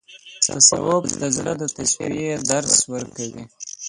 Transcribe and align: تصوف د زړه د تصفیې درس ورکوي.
تصوف 0.45 1.03
د 1.21 1.23
زړه 1.35 1.53
د 1.61 1.63
تصفیې 1.75 2.33
درس 2.49 2.75
ورکوي. 2.93 3.43